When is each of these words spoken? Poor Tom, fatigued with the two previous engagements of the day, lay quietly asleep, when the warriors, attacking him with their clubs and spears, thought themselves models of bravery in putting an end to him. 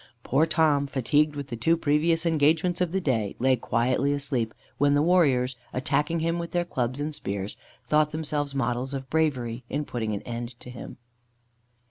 Poor 0.23 0.47
Tom, 0.47 0.87
fatigued 0.87 1.35
with 1.35 1.49
the 1.49 1.55
two 1.55 1.77
previous 1.77 2.25
engagements 2.25 2.81
of 2.81 2.91
the 2.91 2.99
day, 2.99 3.35
lay 3.37 3.55
quietly 3.55 4.13
asleep, 4.13 4.51
when 4.79 4.95
the 4.95 5.01
warriors, 5.03 5.55
attacking 5.73 6.21
him 6.21 6.39
with 6.39 6.49
their 6.53 6.65
clubs 6.65 6.99
and 6.99 7.13
spears, 7.13 7.55
thought 7.87 8.09
themselves 8.09 8.55
models 8.55 8.95
of 8.95 9.11
bravery 9.11 9.63
in 9.69 9.85
putting 9.85 10.15
an 10.15 10.23
end 10.23 10.59
to 10.59 10.71
him. 10.71 10.97